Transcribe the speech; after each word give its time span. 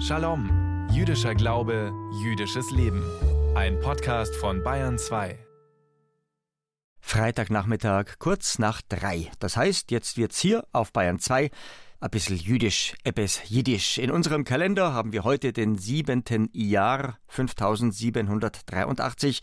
Shalom, 0.00 0.88
jüdischer 0.92 1.34
Glaube, 1.34 1.92
jüdisches 2.22 2.70
Leben. 2.70 3.02
Ein 3.54 3.80
Podcast 3.80 4.34
von 4.36 4.62
Bayern 4.62 4.98
2. 4.98 5.38
Freitagnachmittag, 7.00 8.18
kurz 8.18 8.58
nach 8.58 8.82
drei. 8.82 9.30
Das 9.38 9.56
heißt, 9.56 9.90
jetzt 9.90 10.16
wird's 10.16 10.40
hier 10.40 10.64
auf 10.72 10.92
Bayern 10.92 11.18
2 11.18 11.50
ein 11.98 12.10
bisschen 12.10 12.36
jüdisch, 12.36 12.94
etwas 13.04 13.40
jiddisch. 13.48 13.98
In 13.98 14.10
unserem 14.10 14.44
Kalender 14.44 14.92
haben 14.92 15.12
wir 15.12 15.24
heute 15.24 15.52
den 15.52 15.78
siebenten 15.78 16.50
Jahr 16.52 17.18
5783 17.28 19.40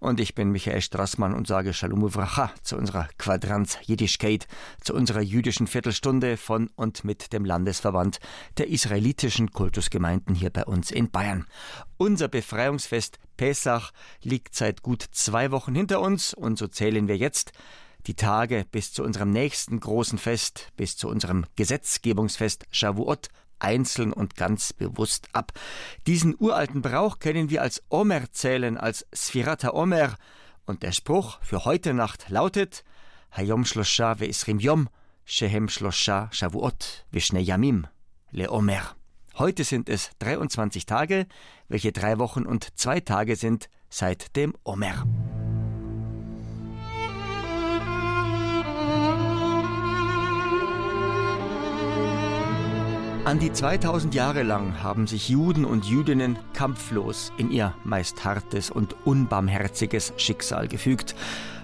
und 0.00 0.20
ich 0.20 0.34
bin 0.34 0.50
Michael 0.50 0.82
Strassmann 0.82 1.34
und 1.34 1.46
sage 1.46 1.72
Shalom 1.72 2.02
Uvracha 2.02 2.52
zu 2.62 2.76
unserer 2.76 3.08
Quadranz 3.16 3.78
Jiddischkeit, 3.82 4.46
zu 4.82 4.94
unserer 4.94 5.22
jüdischen 5.22 5.66
Viertelstunde 5.66 6.36
von 6.36 6.68
und 6.76 7.04
mit 7.04 7.32
dem 7.32 7.46
Landesverband 7.46 8.18
der 8.58 8.68
israelitischen 8.68 9.52
Kultusgemeinden 9.52 10.34
hier 10.34 10.50
bei 10.50 10.64
uns 10.64 10.90
in 10.90 11.10
Bayern. 11.10 11.46
Unser 11.96 12.28
Befreiungsfest 12.28 13.18
Pesach 13.38 13.92
liegt 14.22 14.54
seit 14.54 14.82
gut 14.82 15.02
zwei 15.10 15.50
Wochen 15.50 15.74
hinter 15.74 16.00
uns 16.00 16.34
und 16.34 16.58
so 16.58 16.68
zählen 16.68 17.08
wir 17.08 17.16
jetzt 17.16 17.52
die 18.06 18.14
Tage 18.14 18.66
bis 18.70 18.92
zu 18.92 19.02
unserem 19.02 19.30
nächsten 19.30 19.80
großen 19.80 20.18
Fest, 20.18 20.68
bis 20.76 20.96
zu 20.96 21.08
unserem 21.08 21.46
Gesetzgebungsfest 21.56 22.64
Shavuot 22.70 23.28
einzeln 23.58 24.12
und 24.12 24.36
ganz 24.36 24.72
bewusst 24.72 25.28
ab. 25.32 25.52
Diesen 26.06 26.36
uralten 26.38 26.82
Brauch 26.82 27.18
kennen 27.18 27.50
wir 27.50 27.62
als 27.62 27.82
Omer 27.88 28.30
zählen, 28.32 28.76
als 28.76 29.06
Sfirata 29.14 29.72
Omer. 29.72 30.14
Und 30.66 30.82
der 30.82 30.92
Spruch 30.92 31.38
für 31.42 31.64
heute 31.64 31.94
Nacht 31.94 32.28
lautet 32.28 32.84
Hayom 33.32 33.64
Shlosha 33.64 34.12
ve'isrim 34.12 34.60
Yom, 34.60 34.88
Shehem 35.24 35.68
Shlosha 35.68 36.28
Shavuot 36.32 37.04
ve'shne 37.12 37.40
Yamim, 37.40 37.86
Le 38.30 38.50
Omer. 38.50 38.94
Heute 39.36 39.64
sind 39.64 39.88
es 39.88 40.10
23 40.20 40.86
Tage, 40.86 41.26
welche 41.68 41.90
drei 41.90 42.18
Wochen 42.18 42.46
und 42.46 42.78
zwei 42.78 43.00
Tage 43.00 43.34
sind 43.34 43.68
seit 43.88 44.36
dem 44.36 44.54
Omer. 44.62 45.04
An 53.24 53.38
die 53.38 53.50
2000 53.50 54.14
Jahre 54.14 54.42
lang 54.42 54.82
haben 54.82 55.06
sich 55.06 55.30
Juden 55.30 55.64
und 55.64 55.86
Jüdinnen 55.86 56.38
kampflos 56.52 57.32
in 57.38 57.50
ihr 57.50 57.74
meist 57.82 58.22
hartes 58.22 58.70
und 58.70 58.94
unbarmherziges 59.06 60.12
Schicksal 60.18 60.68
gefügt. 60.68 61.14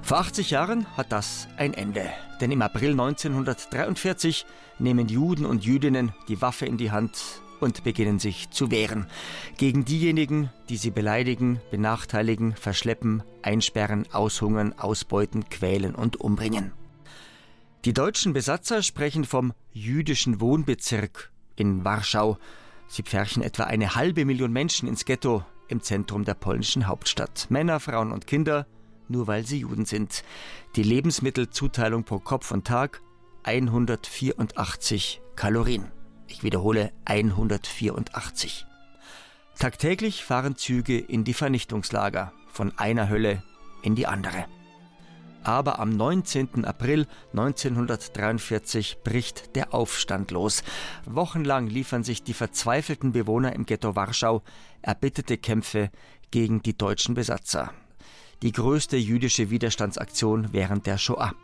Vor 0.01 0.21
80 0.21 0.51
Jahren 0.53 0.87
hat 0.97 1.13
das 1.13 1.49
ein 1.59 1.75
Ende. 1.75 2.09
Denn 2.41 2.51
im 2.51 2.63
April 2.63 2.93
1943 2.93 4.47
nehmen 4.79 5.09
Juden 5.09 5.45
und 5.45 5.63
Jüdinnen 5.63 6.15
die 6.29 6.41
Waffe 6.41 6.65
in 6.65 6.79
die 6.79 6.93
Hand 6.93 7.43
und 7.61 7.85
beginnen 7.85 8.19
sich 8.19 8.49
zu 8.49 8.71
wehren. 8.71 9.07
Gegen 9.59 9.85
diejenigen, 9.85 10.49
die 10.71 10.79
sie 10.79 10.91
beleidigen, 10.91 11.61
benachteiligen, 11.71 12.57
verschleppen, 12.57 13.23
einsperren, 13.43 14.07
aushungern, 14.13 14.79
ausbeuten, 14.79 15.51
quälen 15.51 15.95
und 15.95 16.17
umbringen. 16.23 16.73
Die 17.85 17.93
deutschen 17.93 18.33
Besatzer 18.33 18.83
sprechen 18.83 19.27
vom 19.27 19.53
jüdischen 19.73 20.41
Wohnbezirk 20.41 21.30
in 21.61 21.85
Warschau. 21.85 22.39
Sie 22.89 23.03
pferchen 23.03 23.43
etwa 23.43 23.65
eine 23.65 23.95
halbe 23.95 24.25
Million 24.25 24.53
Menschen 24.53 24.89
ins 24.89 25.05
Ghetto 25.05 25.45
im 25.69 25.83
Zentrum 25.83 26.25
der 26.25 26.35
polnischen 26.35 26.87
Hauptstadt. 26.89 27.47
Männer, 27.51 27.79
Frauen 27.79 28.11
und 28.11 28.27
Kinder, 28.27 28.67
nur 29.09 29.27
weil 29.27 29.47
sie 29.47 29.59
Juden 29.61 29.85
sind. 29.85 30.25
Die 30.75 30.83
Lebensmittelzuteilung 30.83 32.05
pro 32.05 32.19
Kopf 32.19 32.51
und 32.51 32.67
Tag 32.67 33.03
184 33.45 35.21
Kalorien. 35.37 35.93
Ich 36.27 36.43
wiederhole 36.43 36.93
184. 37.05 38.67
Tagtäglich 39.59 40.25
fahren 40.25 40.57
Züge 40.57 40.99
in 40.99 41.25
die 41.25 41.35
Vernichtungslager, 41.35 42.33
von 42.49 42.73
einer 42.79 43.09
Hölle 43.09 43.43
in 43.83 43.95
die 43.95 44.07
andere. 44.07 44.47
Aber 45.43 45.79
am 45.79 45.91
19. 45.91 46.65
April 46.65 47.07
1943 47.33 48.99
bricht 49.03 49.57
der 49.57 49.73
Aufstand 49.73 50.31
los. 50.31 50.63
Wochenlang 51.07 51.67
liefern 51.67 52.05
sich 52.05 52.23
die 52.23 52.35
verzweifelten 52.35 53.13
Bewohner 53.13 53.55
im 53.55 53.65
Ghetto 53.65 53.97
Warschau 53.97 54.43
erbitterte 54.83 55.39
Kämpfe 55.39 55.91
gegen 56.31 56.63
die 56.63 56.77
deutschen 56.77 57.15
Besatzer. 57.15 57.73
Die 58.43 58.53
größte 58.53 58.97
jüdische 58.97 59.51
Widerstandsaktion 59.51 60.49
während 60.53 60.87
der 60.87 60.99
Shoah. 60.99 61.35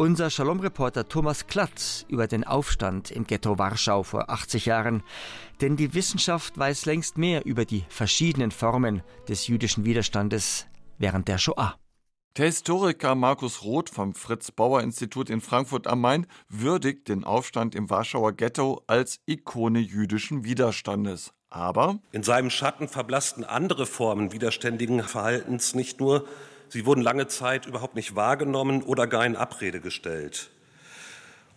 Unser 0.00 0.30
Shalom-Reporter 0.30 1.08
Thomas 1.08 1.46
Klatt 1.46 2.06
über 2.08 2.26
den 2.26 2.44
Aufstand 2.44 3.10
im 3.10 3.26
Ghetto 3.26 3.58
Warschau 3.58 4.02
vor 4.02 4.30
80 4.30 4.64
Jahren. 4.64 5.02
Denn 5.60 5.76
die 5.76 5.92
Wissenschaft 5.92 6.56
weiß 6.56 6.86
längst 6.86 7.18
mehr 7.18 7.44
über 7.44 7.66
die 7.66 7.84
verschiedenen 7.90 8.50
Formen 8.50 9.02
des 9.28 9.46
jüdischen 9.46 9.84
Widerstandes 9.84 10.66
während 10.96 11.28
der 11.28 11.36
Shoah. 11.36 11.76
Der 12.36 12.46
Historiker 12.46 13.16
Markus 13.16 13.64
Roth 13.64 13.90
vom 13.90 14.14
Fritz-Bauer-Institut 14.14 15.30
in 15.30 15.40
Frankfurt 15.40 15.88
am 15.88 16.00
Main 16.00 16.28
würdigt 16.48 17.08
den 17.08 17.24
Aufstand 17.24 17.74
im 17.74 17.90
Warschauer 17.90 18.34
Ghetto 18.34 18.84
als 18.86 19.18
Ikone 19.26 19.80
jüdischen 19.80 20.44
Widerstandes. 20.44 21.32
Aber 21.48 21.98
in 22.12 22.22
seinem 22.22 22.48
Schatten 22.48 22.86
verblassten 22.86 23.42
andere 23.42 23.84
Formen 23.84 24.32
widerständigen 24.32 25.02
Verhaltens 25.02 25.74
nicht 25.74 25.98
nur, 25.98 26.24
sie 26.68 26.86
wurden 26.86 27.02
lange 27.02 27.26
Zeit 27.26 27.66
überhaupt 27.66 27.96
nicht 27.96 28.14
wahrgenommen 28.14 28.84
oder 28.84 29.08
gar 29.08 29.26
in 29.26 29.34
Abrede 29.34 29.80
gestellt. 29.80 30.52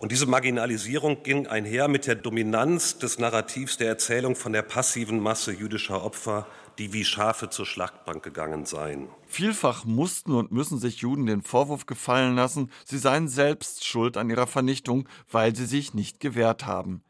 Und 0.03 0.11
diese 0.11 0.25
Marginalisierung 0.25 1.23
ging 1.23 1.47
einher 1.47 1.87
mit 1.87 2.07
der 2.07 2.15
Dominanz 2.15 2.97
des 2.97 3.19
Narrativs 3.19 3.77
der 3.77 3.87
Erzählung 3.87 4.35
von 4.35 4.51
der 4.51 4.61
passiven 4.61 5.21
Masse 5.21 5.53
jüdischer 5.53 6.03
Opfer 6.03 6.45
die 6.77 6.91
wie 6.91 7.05
Schafe 7.05 7.49
zur 7.49 7.65
Schlachtbank 7.65 8.21
gegangen 8.21 8.65
seien. 8.65 9.07
Vielfach 9.27 9.85
mussten 9.85 10.33
und 10.33 10.51
müssen 10.51 10.77
sich 10.77 10.97
Juden 10.97 11.25
den 11.25 11.41
Vorwurf 11.41 11.85
gefallen 11.85 12.35
lassen, 12.35 12.69
sie 12.83 12.97
seien 12.97 13.29
selbst 13.29 13.85
schuld 13.85 14.17
an 14.17 14.29
ihrer 14.29 14.47
Vernichtung, 14.47 15.07
weil 15.31 15.55
sie 15.55 15.65
sich 15.65 15.93
nicht 15.93 16.19
gewehrt 16.19 16.65
haben. 16.65 17.01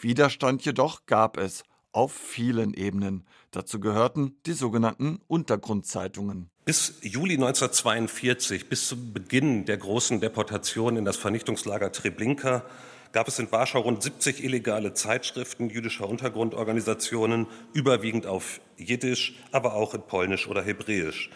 Widerstand 0.00 0.64
jedoch 0.64 1.04
gab 1.04 1.36
es, 1.36 1.64
auf 1.98 2.12
vielen 2.12 2.74
Ebenen. 2.74 3.26
Dazu 3.50 3.80
gehörten 3.80 4.36
die 4.46 4.52
sogenannten 4.52 5.18
Untergrundzeitungen. 5.26 6.48
Bis 6.64 6.94
Juli 7.02 7.34
1942, 7.34 8.68
bis 8.68 8.86
zum 8.86 9.12
Beginn 9.12 9.64
der 9.64 9.78
großen 9.78 10.20
Deportation 10.20 10.96
in 10.96 11.04
das 11.04 11.16
Vernichtungslager 11.16 11.90
Treblinka, 11.90 12.64
gab 13.10 13.26
es 13.26 13.40
in 13.40 13.50
Warschau 13.50 13.80
rund 13.80 14.00
70 14.00 14.44
illegale 14.44 14.94
Zeitschriften 14.94 15.70
jüdischer 15.70 16.08
Untergrundorganisationen, 16.08 17.48
überwiegend 17.72 18.26
auf 18.26 18.60
Jiddisch, 18.76 19.34
aber 19.50 19.74
auch 19.74 19.92
in 19.92 20.02
Polnisch 20.02 20.46
oder 20.46 20.62
Hebräisch. 20.62 21.30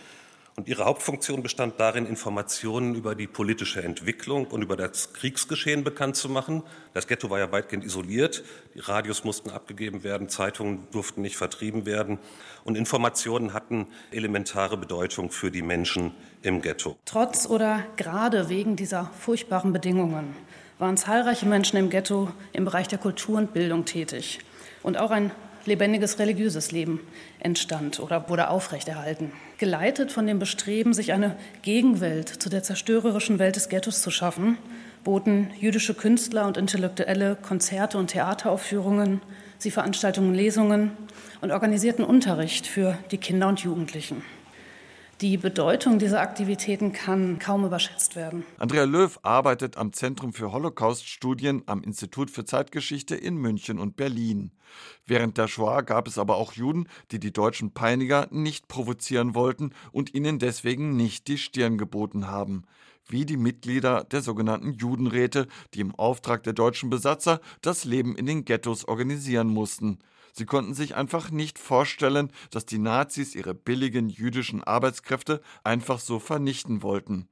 Und 0.54 0.68
ihre 0.68 0.84
Hauptfunktion 0.84 1.42
bestand 1.42 1.80
darin, 1.80 2.04
Informationen 2.04 2.94
über 2.94 3.14
die 3.14 3.26
politische 3.26 3.82
Entwicklung 3.82 4.46
und 4.46 4.60
über 4.60 4.76
das 4.76 5.14
Kriegsgeschehen 5.14 5.82
bekannt 5.82 6.16
zu 6.16 6.28
machen. 6.28 6.62
Das 6.92 7.06
Ghetto 7.06 7.30
war 7.30 7.38
ja 7.38 7.50
weitgehend 7.52 7.84
isoliert. 7.84 8.44
Die 8.74 8.80
Radios 8.80 9.24
mussten 9.24 9.48
abgegeben 9.48 10.04
werden, 10.04 10.28
Zeitungen 10.28 10.86
durften 10.90 11.22
nicht 11.22 11.38
vertrieben 11.38 11.86
werden. 11.86 12.18
Und 12.64 12.76
Informationen 12.76 13.54
hatten 13.54 13.86
elementare 14.10 14.76
Bedeutung 14.76 15.30
für 15.30 15.50
die 15.50 15.62
Menschen 15.62 16.14
im 16.42 16.60
Ghetto. 16.60 16.98
Trotz 17.06 17.46
oder 17.46 17.82
gerade 17.96 18.50
wegen 18.50 18.76
dieser 18.76 19.10
furchtbaren 19.19 19.72
Bedingungen 19.72 20.36
waren 20.78 20.98
zahlreiche 20.98 21.46
Menschen 21.46 21.78
im 21.78 21.88
Ghetto 21.88 22.30
im 22.52 22.66
Bereich 22.66 22.88
der 22.88 22.98
Kultur 22.98 23.38
und 23.38 23.54
Bildung 23.54 23.86
tätig. 23.86 24.40
Und 24.82 24.98
auch 24.98 25.12
ein 25.12 25.30
lebendiges 25.67 26.19
religiöses 26.19 26.73
Leben 26.73 27.00
entstand 27.39 28.00
oder 28.00 28.28
wurde 28.28 28.50
aufrechterhalten. 28.50 29.33
Geleitet 29.59 30.12
von 30.12 30.27
dem 30.27 30.39
Bestreben, 30.39 30.93
sich 30.95 31.12
eine 31.12 31.37
Gegenwelt 31.62 32.28
zu 32.28 32.49
der 32.49 32.62
zerstörerischen 32.62 33.39
Welt 33.39 33.56
des 33.56 33.69
Ghettos 33.69 34.03
zu 34.03 34.11
schaffen, 34.11 34.59
boten 35.05 35.50
jüdische 35.59 35.95
Künstler 35.95 36.47
und 36.47 36.56
Intellektuelle 36.56 37.37
Konzerte 37.37 37.99
und 37.99 38.09
Theateraufführungen, 38.09 39.21
sie 39.59 39.71
veranstalteten 39.71 40.35
Lesungen 40.35 40.93
und 41.41 41.50
organisierten 41.50 42.05
Unterricht 42.05 42.67
für 42.67 42.99
die 43.11 43.19
Kinder 43.19 43.49
und 43.49 43.61
Jugendlichen. 43.61 44.23
Die 45.22 45.36
Bedeutung 45.36 46.00
dieser 46.00 46.20
Aktivitäten 46.20 46.92
kann 46.92 47.38
kaum 47.38 47.64
überschätzt 47.64 48.16
werden. 48.16 48.44
Andrea 48.58 48.82
Löw 48.82 49.20
arbeitet 49.22 49.76
am 49.76 49.92
Zentrum 49.92 50.32
für 50.32 50.50
Holocaust-Studien 50.50 51.62
am 51.66 51.84
Institut 51.84 52.28
für 52.28 52.44
Zeitgeschichte 52.44 53.14
in 53.14 53.36
München 53.36 53.78
und 53.78 53.94
Berlin. 53.94 54.50
Während 55.06 55.38
der 55.38 55.46
Shoah 55.46 55.82
gab 55.82 56.08
es 56.08 56.19
aber 56.19 56.34
auch 56.34 56.54
Juden, 56.54 56.88
die 57.12 57.20
die 57.20 57.32
deutschen 57.32 57.72
Peiniger 57.72 58.26
nicht 58.32 58.66
provozieren 58.66 59.36
wollten 59.36 59.70
und 59.92 60.12
ihnen 60.12 60.40
deswegen 60.40 60.96
nicht 60.96 61.28
die 61.28 61.38
Stirn 61.38 61.78
geboten 61.78 62.26
haben 62.26 62.64
wie 63.12 63.26
die 63.26 63.37
Mitglieder 63.37 64.05
der 64.05 64.23
sogenannten 64.23 64.73
Judenräte, 64.73 65.47
die 65.75 65.81
im 65.81 65.94
Auftrag 65.94 66.43
der 66.43 66.55
deutschen 66.55 66.91
Besatzer 66.91 67.41
das 67.61 67.85
Leben 67.85 68.17
in 68.17 68.26
den 68.26 68.44
Ghettos 68.44 68.87
organisieren 68.87 69.49
mussten. 69.49 69.99
Sie 70.32 70.47
konnten 70.47 70.73
sich 70.73 70.94
einfach 70.97 71.31
nicht 71.31 71.59
vorstellen, 71.59 72.32
dass 72.50 72.64
die 72.64 72.79
Nazis 72.79 73.35
ihre 73.35 73.55
billigen 73.55 74.09
jüdischen 74.09 74.64
Arbeitskräfte 74.64 75.43
einfach 75.62 76.00
so 76.00 76.19
vernichten 76.19 76.82
wollten. 76.82 77.29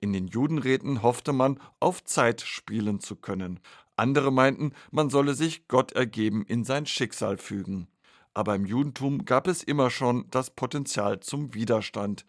In 0.00 0.12
den 0.12 0.28
Judenräten 0.28 1.02
hoffte 1.02 1.32
man, 1.32 1.58
auf 1.80 2.04
Zeit 2.04 2.42
spielen 2.42 3.00
zu 3.00 3.16
können. 3.16 3.58
Andere 3.96 4.30
meinten, 4.30 4.72
man 4.90 5.08
solle 5.08 5.34
sich 5.34 5.66
Gott 5.66 5.92
ergeben 5.92 6.44
in 6.44 6.64
sein 6.64 6.84
Schicksal 6.84 7.38
fügen. 7.38 7.88
Aber 8.34 8.54
im 8.54 8.64
Judentum 8.64 9.24
gab 9.24 9.46
es 9.46 9.62
immer 9.62 9.90
schon 9.90 10.26
das 10.30 10.50
Potenzial 10.50 11.20
zum 11.20 11.54
Widerstand. 11.54 12.24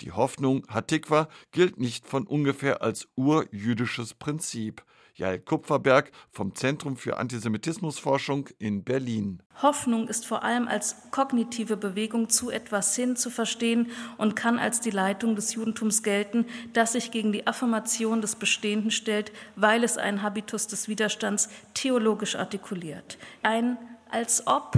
Die 0.00 0.12
Hoffnung 0.12 0.66
Hatikwa 0.68 1.28
gilt 1.52 1.78
nicht 1.78 2.06
von 2.06 2.26
ungefähr 2.26 2.82
als 2.82 3.08
urjüdisches 3.14 4.14
Prinzip. 4.14 4.84
Jael 5.16 5.38
Kupferberg 5.38 6.10
vom 6.32 6.56
Zentrum 6.56 6.96
für 6.96 7.18
Antisemitismusforschung 7.18 8.48
in 8.58 8.82
Berlin. 8.82 9.40
Hoffnung 9.62 10.08
ist 10.08 10.26
vor 10.26 10.42
allem 10.42 10.66
als 10.66 10.96
kognitive 11.12 11.76
Bewegung 11.76 12.28
zu 12.30 12.50
etwas 12.50 12.96
hin 12.96 13.14
zu 13.14 13.30
verstehen 13.30 13.92
und 14.18 14.34
kann 14.34 14.58
als 14.58 14.80
die 14.80 14.90
Leitung 14.90 15.36
des 15.36 15.54
Judentums 15.54 16.02
gelten, 16.02 16.46
das 16.72 16.94
sich 16.94 17.12
gegen 17.12 17.30
die 17.30 17.46
Affirmation 17.46 18.22
des 18.22 18.34
Bestehenden 18.34 18.90
stellt, 18.90 19.30
weil 19.54 19.84
es 19.84 19.98
einen 19.98 20.22
Habitus 20.22 20.66
des 20.66 20.88
Widerstands 20.88 21.48
theologisch 21.74 22.34
artikuliert. 22.34 23.16
Ein 23.44 23.78
als 24.10 24.48
ob 24.48 24.72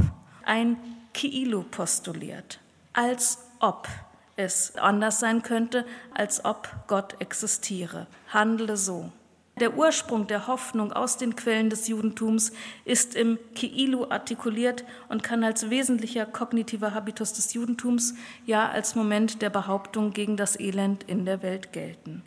ein 0.47 0.77
Kiilu 1.13 1.63
postuliert, 1.63 2.61
als 2.93 3.39
ob 3.61 3.89
es 4.37 4.77
anders 4.77 5.21
sein 5.21 5.43
könnte, 5.43 5.85
als 6.15 6.45
ob 6.45 6.69
Gott 6.87 7.17
existiere. 7.21 8.07
Handle 8.29 8.77
so. 8.77 9.11
Der 9.59 9.79
Ursprung 9.79 10.27
der 10.27 10.49
Hoffnung 10.49 10.93
aus 10.93 11.17
den 11.17 11.35
Quellen 11.35 11.71
des 11.71 11.89
Judentums 11.89 12.53
ist 12.85 13.15
im 13.15 13.39
Kiilu 13.55 14.05
artikuliert 14.11 14.85
und 15.09 15.23
kann 15.23 15.43
als 15.43 15.71
wesentlicher 15.71 16.27
kognitiver 16.27 16.93
Habitus 16.93 17.33
des 17.33 17.55
Judentums, 17.55 18.15
ja 18.45 18.69
als 18.69 18.95
Moment 18.95 19.41
der 19.41 19.49
Behauptung 19.49 20.13
gegen 20.13 20.37
das 20.37 20.61
Elend 20.61 21.05
in 21.05 21.25
der 21.25 21.43
Welt 21.43 21.73
gelten. 21.73 22.23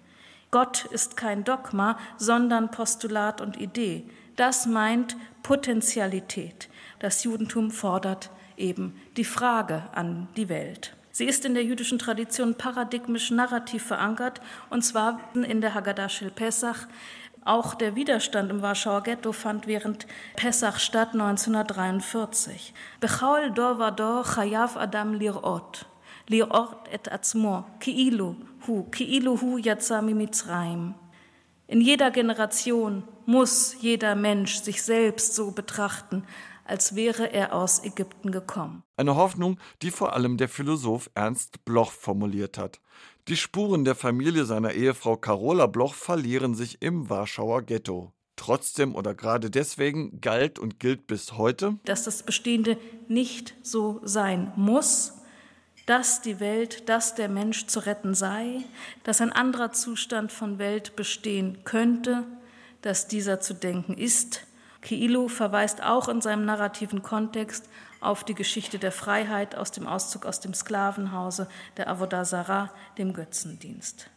Gott 0.50 0.86
ist 0.86 1.18
kein 1.18 1.44
Dogma, 1.44 2.00
sondern 2.18 2.71
Postulat 2.71 3.42
und 3.42 3.57
Idee. 3.57 4.06
Das 4.36 4.66
meint 4.66 5.16
Potentialität. 5.50 6.69
Das 7.00 7.24
Judentum 7.24 7.72
fordert 7.72 8.30
eben 8.56 8.94
die 9.18 9.24
Frage 9.24 9.81
an 9.94 10.28
die 10.38 10.48
Welt. 10.48 10.96
Sie 11.12 11.25
ist 11.25 11.44
in 11.44 11.56
der 11.56 11.63
jüdischen 11.63 11.98
Tradition 11.98 12.54
paradigmisch 12.54 13.31
narrativ 13.31 13.81
verankert, 13.88 14.42
und 14.69 14.84
zwar 14.84 15.19
in 15.34 15.60
der 15.60 15.74
Haggadah 15.74 16.07
Shel 16.07 16.30
Pesach. 16.30 16.86
Auch 17.46 17.74
der 17.74 17.96
Widerstand 17.96 18.51
im 18.51 18.62
Warschauer 18.62 19.01
Ghetto 19.01 19.31
fand 19.31 19.66
während 19.66 20.06
Pesach 20.36 20.78
statt 20.78 21.13
1943. 21.13 22.75
Bechaul 23.00 23.50
dor 23.50 23.80
vador 23.80 24.25
chayav 24.25 24.78
adam 24.78 25.16
lirot, 25.16 25.88
lirot 26.28 26.88
et 26.92 27.12
atzmo, 27.12 27.66
ki'ilu 27.80 28.36
hu, 28.68 28.84
ki'ilu 28.92 29.42
hu 29.42 29.57
yatsa 29.57 30.04
mimitzraim. 30.04 30.94
In 31.69 31.81
jeder 31.81 32.10
Generation 32.10 33.04
muss 33.27 33.75
jeder 33.80 34.16
Mensch 34.16 34.56
sich 34.56 34.81
selbst 34.81 35.36
so 35.36 35.51
betrachten, 35.51 36.24
als 36.66 36.95
wäre 36.95 37.31
er 37.31 37.54
aus 37.54 37.83
Ägypten 37.83 38.31
gekommen. 38.31 38.81
Eine 38.98 39.16
Hoffnung, 39.16 39.60
die 39.83 39.92
vor 39.92 40.13
allem 40.13 40.38
der 40.38 40.50
Philosoph 40.50 41.12
Ernst 41.13 41.63
Bloch 41.66 41.92
formuliert 41.92 42.57
hat. 42.57 42.81
Die 43.27 43.38
Spuren 43.38 43.86
der 43.86 43.94
Familie 43.94 44.45
seiner 44.45 44.74
Ehefrau 44.74 45.16
Carola 45.16 45.68
Bloch 45.68 45.94
verlieren 45.94 46.56
sich 46.56 46.81
im 46.81 47.07
Warschauer 47.07 47.62
Ghetto. 47.62 48.13
Trotzdem 48.36 48.95
oder 48.95 49.13
gerade 49.13 49.51
deswegen 49.51 50.21
galt 50.21 50.57
und 50.57 50.80
gilt 50.80 51.06
bis 51.06 51.33
heute, 51.38 51.77
dass 51.86 52.04
das 52.04 52.24
Bestehende 52.24 52.80
nicht 53.07 53.54
so 53.62 54.01
sein 54.04 54.51
muss, 54.56 55.19
dass 55.89 56.21
die 56.21 56.39
Welt, 56.39 56.88
dass 56.88 57.15
der 57.15 57.30
Mensch 57.30 57.65
zu 57.65 57.80
retten 57.80 58.13
sei, 58.13 58.63
dass 59.03 59.21
ein 59.21 59.33
anderer 59.33 59.71
Zustand 59.71 60.31
von 60.31 60.59
Welt 60.59 60.95
bestehen 60.95 61.63
könnte, 61.63 62.25
dass 62.83 63.07
dieser 63.07 63.39
zu 63.39 63.56
denken 63.56 63.95
ist, 63.95 64.45
Kiilu 64.83 65.27
verweist 65.30 65.81
auch 65.81 66.07
in 66.07 66.21
seinem 66.21 66.45
narrativen 66.45 67.01
Kontext 67.01 67.68
auf 68.01 68.24
die 68.24 68.36
Geschichte 68.36 68.77
der 68.77 68.91
Freiheit 68.91 69.56
aus 69.56 69.71
dem 69.71 69.88
Auszug 69.88 70.27
aus 70.27 70.39
dem 70.39 70.53
Sklavenhause, 70.53 71.50
der 71.75 71.89
Avodah 71.89 72.24
Sarah, 72.24 72.71
dem 73.00 73.13
Götzendienst. 73.13 74.12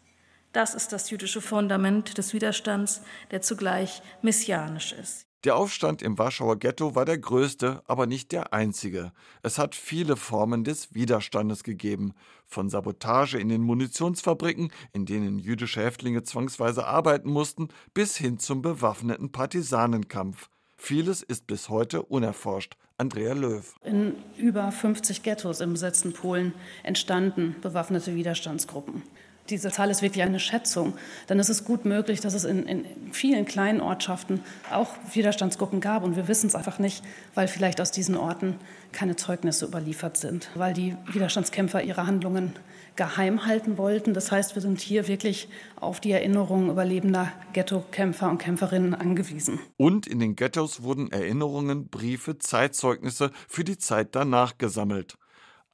Das 0.52 0.75
ist 0.75 0.92
das 0.92 1.08
jüdische 1.08 1.40
Fundament 1.40 2.18
des 2.18 2.34
Widerstands, 2.34 3.00
der 3.30 3.40
zugleich 3.40 4.02
messianisch 4.20 4.92
ist. 4.92 5.31
Der 5.44 5.56
Aufstand 5.56 6.02
im 6.02 6.18
Warschauer 6.18 6.56
Ghetto 6.56 6.94
war 6.94 7.04
der 7.04 7.18
größte, 7.18 7.82
aber 7.86 8.06
nicht 8.06 8.30
der 8.30 8.52
einzige. 8.52 9.10
Es 9.42 9.58
hat 9.58 9.74
viele 9.74 10.14
Formen 10.14 10.62
des 10.62 10.94
Widerstandes 10.94 11.64
gegeben, 11.64 12.14
von 12.46 12.68
Sabotage 12.68 13.38
in 13.38 13.48
den 13.48 13.62
Munitionsfabriken, 13.62 14.70
in 14.92 15.04
denen 15.04 15.40
jüdische 15.40 15.82
Häftlinge 15.82 16.22
zwangsweise 16.22 16.86
arbeiten 16.86 17.28
mussten, 17.28 17.70
bis 17.92 18.16
hin 18.16 18.38
zum 18.38 18.62
bewaffneten 18.62 19.32
Partisanenkampf. 19.32 20.48
Vieles 20.76 21.22
ist 21.22 21.48
bis 21.48 21.68
heute 21.68 22.02
unerforscht. 22.02 22.76
Andrea 22.96 23.32
Löw. 23.32 23.74
In 23.82 24.14
über 24.36 24.70
50 24.70 25.24
Ghettos 25.24 25.60
im 25.60 25.72
besetzten 25.72 26.12
Polen 26.12 26.54
entstanden 26.84 27.56
bewaffnete 27.60 28.14
Widerstandsgruppen. 28.14 29.02
Diese 29.50 29.70
Zahl 29.70 29.90
ist 29.90 30.02
wirklich 30.02 30.22
eine 30.22 30.38
Schätzung. 30.38 30.94
Dann 31.26 31.38
ist 31.38 31.48
es 31.48 31.64
gut 31.64 31.84
möglich, 31.84 32.20
dass 32.20 32.34
es 32.34 32.44
in, 32.44 32.64
in, 32.64 32.84
vielen 33.12 33.44
kleinen 33.44 33.80
Ortschaften 33.80 34.40
auch 34.70 34.90
Widerstandsgruppen 35.12 35.80
gab. 35.80 36.04
Und 36.04 36.16
wir 36.16 36.28
wissen 36.28 36.46
es 36.46 36.54
einfach 36.54 36.78
nicht, 36.78 37.02
weil 37.34 37.48
vielleicht 37.48 37.80
aus 37.80 37.90
diesen 37.90 38.16
Orten 38.16 38.56
keine 38.92 39.16
Zeugnisse 39.16 39.66
überliefert 39.66 40.16
sind, 40.16 40.50
weil 40.54 40.74
die 40.74 40.96
Widerstandskämpfer 41.12 41.82
ihre 41.82 42.06
Handlungen 42.06 42.52
geheim 42.96 43.46
halten 43.46 43.78
wollten. 43.78 44.14
Das 44.14 44.30
heißt, 44.30 44.54
wir 44.54 44.62
sind 44.62 44.80
hier 44.80 45.08
wirklich 45.08 45.48
auf 45.76 46.00
die 46.00 46.12
Erinnerungen 46.12 46.70
überlebender 46.70 47.32
Ghetto-Kämpfer 47.52 48.30
und 48.30 48.38
Kämpferinnen 48.38 48.94
angewiesen. 48.94 49.58
Und 49.76 50.06
in 50.06 50.18
den 50.18 50.36
Ghettos 50.36 50.82
wurden 50.82 51.10
Erinnerungen, 51.10 51.88
Briefe, 51.88 52.38
Zeitzeugnisse 52.38 53.30
für 53.48 53.64
die 53.64 53.78
Zeit 53.78 54.14
danach 54.14 54.58
gesammelt. 54.58 55.16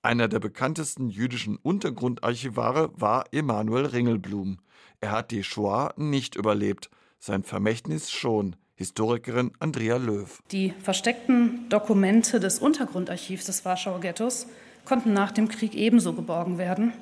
Einer 0.02 0.28
der 0.28 0.38
bekanntesten 0.38 1.08
jüdischen 1.08 1.56
Untergrundarchivare 1.56 2.90
war 2.94 3.24
Emanuel 3.32 3.86
Ringelblum. 3.86 4.58
Er 5.00 5.10
hat 5.10 5.32
die 5.32 5.42
Shoah 5.42 5.92
nicht 5.96 6.36
überlebt, 6.36 6.88
sein 7.18 7.42
Vermächtnis 7.42 8.10
schon. 8.10 8.54
Historikerin 8.76 9.50
Andrea 9.58 9.96
Löw. 9.96 10.38
Die 10.52 10.72
versteckten 10.82 11.68
Dokumente 11.68 12.38
des 12.38 12.60
Untergrundarchivs 12.60 13.46
des 13.46 13.64
Warschauer 13.64 13.98
Ghettos 13.98 14.46
konnten 14.84 15.12
nach 15.12 15.32
dem 15.32 15.48
Krieg 15.48 15.74
ebenso 15.74 16.12
geborgen 16.12 16.58
werden 16.58 16.92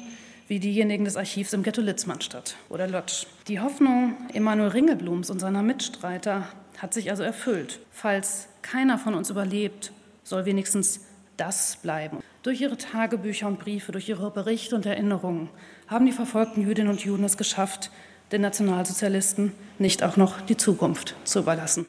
wie 0.48 0.58
diejenigen 0.58 1.04
des 1.04 1.16
Archivs 1.16 1.52
im 1.52 1.62
Ghetto 1.62 1.82
Litzmannstadt 1.82 2.56
oder 2.68 2.86
Lodz. 2.86 3.26
Die 3.48 3.60
Hoffnung 3.60 4.14
Emanuel 4.32 4.68
Ringelblums 4.68 5.28
und 5.28 5.40
seiner 5.40 5.62
Mitstreiter 5.62 6.48
hat 6.78 6.94
sich 6.94 7.10
also 7.10 7.24
erfüllt. 7.24 7.80
Falls 7.90 8.48
keiner 8.62 8.96
von 8.96 9.14
uns 9.14 9.28
überlebt, 9.28 9.92
soll 10.22 10.44
wenigstens 10.44 11.00
das 11.36 11.76
bleiben. 11.76 12.18
Durch 12.46 12.60
ihre 12.60 12.76
Tagebücher 12.76 13.48
und 13.48 13.58
Briefe, 13.58 13.90
durch 13.90 14.08
ihre 14.08 14.30
Berichte 14.30 14.76
und 14.76 14.86
Erinnerungen 14.86 15.50
haben 15.88 16.06
die 16.06 16.12
verfolgten 16.12 16.60
Jüdinnen 16.60 16.90
und 16.90 17.04
Juden 17.04 17.24
es 17.24 17.36
geschafft, 17.36 17.90
den 18.30 18.40
Nationalsozialisten 18.40 19.50
nicht 19.80 20.04
auch 20.04 20.16
noch 20.16 20.40
die 20.42 20.56
Zukunft 20.56 21.16
zu 21.24 21.40
überlassen. 21.40 21.86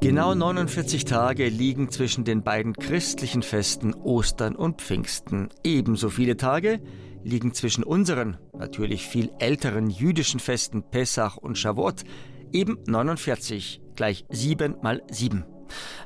Genau 0.00 0.34
49 0.36 1.06
Tage 1.06 1.48
liegen 1.48 1.90
zwischen 1.90 2.22
den 2.22 2.44
beiden 2.44 2.74
christlichen 2.74 3.42
Festen 3.42 3.94
Ostern 3.94 4.54
und 4.54 4.80
Pfingsten. 4.80 5.48
Ebenso 5.64 6.08
viele 6.08 6.36
Tage 6.36 6.80
liegen 7.24 7.54
zwischen 7.54 7.84
unseren, 7.84 8.38
natürlich 8.52 9.06
viel 9.06 9.30
älteren 9.38 9.90
jüdischen 9.90 10.40
Festen 10.40 10.82
Pessach 10.82 11.36
und 11.36 11.58
Shavuot 11.58 12.04
eben 12.52 12.78
49, 12.86 13.80
gleich 13.96 14.24
7 14.30 14.76
mal 14.82 15.02
7. 15.10 15.44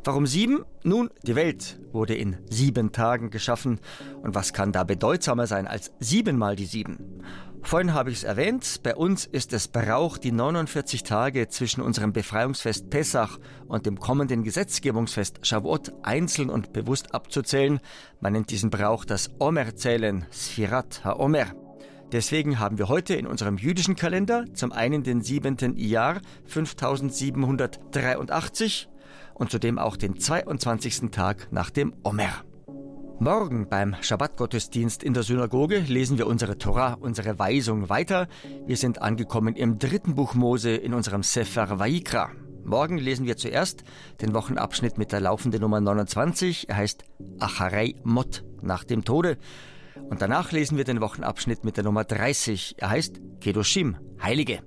Warum 0.04 0.26
sieben? 0.26 0.64
Nun, 0.84 1.10
die 1.24 1.34
Welt 1.34 1.80
wurde 1.92 2.14
in 2.14 2.36
sieben 2.48 2.92
Tagen 2.92 3.30
geschaffen. 3.30 3.80
Und 4.22 4.34
was 4.34 4.52
kann 4.52 4.72
da 4.72 4.84
bedeutsamer 4.84 5.46
sein 5.46 5.66
als 5.66 5.92
siebenmal 5.98 6.56
die 6.56 6.66
sieben? 6.66 7.22
Vorhin 7.62 7.94
habe 7.94 8.10
ich 8.10 8.18
es 8.18 8.24
erwähnt, 8.24 8.80
bei 8.82 8.94
uns 8.94 9.26
ist 9.26 9.52
es 9.52 9.68
Brauch, 9.68 10.18
die 10.18 10.32
49 10.32 11.02
Tage 11.02 11.48
zwischen 11.48 11.80
unserem 11.80 12.12
Befreiungsfest 12.12 12.90
Pessach 12.90 13.38
und 13.66 13.86
dem 13.86 13.98
kommenden 13.98 14.44
Gesetzgebungsfest 14.44 15.46
Shavuot 15.46 15.92
einzeln 16.02 16.48
und 16.48 16.72
bewusst 16.72 17.14
abzuzählen. 17.14 17.80
Man 18.20 18.34
nennt 18.34 18.50
diesen 18.50 18.70
Brauch 18.70 19.04
das 19.04 19.30
Omer-Zählen, 19.40 20.26
Sfirat 20.32 21.04
HaOmer. 21.04 21.46
Deswegen 22.12 22.60
haben 22.60 22.78
wir 22.78 22.88
heute 22.88 23.14
in 23.14 23.26
unserem 23.26 23.58
jüdischen 23.58 23.96
Kalender 23.96 24.44
zum 24.54 24.70
einen 24.70 25.02
den 25.02 25.22
siebenten 25.22 25.76
Iyar 25.76 26.20
5783 26.44 28.88
und 29.34 29.50
zudem 29.50 29.80
auch 29.80 29.96
den 29.96 30.16
22. 30.18 31.10
Tag 31.10 31.48
nach 31.50 31.70
dem 31.70 31.94
Omer. 32.04 32.45
Morgen 33.18 33.66
beim 33.66 33.96
Schabbatgottesdienst 34.02 35.02
in 35.02 35.14
der 35.14 35.22
Synagoge 35.22 35.78
lesen 35.78 36.18
wir 36.18 36.26
unsere 36.26 36.58
Torah, 36.58 36.98
unsere 37.00 37.38
Weisung 37.38 37.88
weiter. 37.88 38.28
Wir 38.66 38.76
sind 38.76 39.00
angekommen 39.00 39.56
im 39.56 39.78
dritten 39.78 40.14
Buch 40.14 40.34
Mose 40.34 40.76
in 40.76 40.92
unserem 40.92 41.22
Sefer 41.22 41.78
Vaikra. 41.78 42.30
Morgen 42.62 42.98
lesen 42.98 43.26
wir 43.26 43.38
zuerst 43.38 43.84
den 44.20 44.34
Wochenabschnitt 44.34 44.98
mit 44.98 45.12
der 45.12 45.20
laufenden 45.20 45.62
Nummer 45.62 45.80
29. 45.80 46.68
Er 46.68 46.76
heißt 46.76 47.04
Acharei 47.38 47.94
Mot, 48.04 48.44
nach 48.60 48.84
dem 48.84 49.02
Tode. 49.02 49.38
Und 50.10 50.20
danach 50.20 50.52
lesen 50.52 50.76
wir 50.76 50.84
den 50.84 51.00
Wochenabschnitt 51.00 51.64
mit 51.64 51.78
der 51.78 51.84
Nummer 51.84 52.04
30. 52.04 52.74
Er 52.76 52.90
heißt 52.90 53.20
Kedoshim, 53.40 53.96
Heilige. 54.22 54.60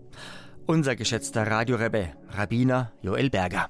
Unser 0.65 0.95
geschätzter 0.95 1.45
Radiorebbe, 1.45 2.13
Rabbiner 2.29 2.93
Joel 3.03 3.29
Berger. 3.29 3.69